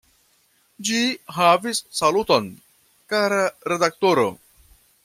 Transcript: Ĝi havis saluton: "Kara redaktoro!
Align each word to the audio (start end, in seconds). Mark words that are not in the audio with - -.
Ĝi 0.87 1.01
havis 1.35 1.83
saluton: 1.99 2.49
"Kara 3.15 3.47
redaktoro! 3.75 4.27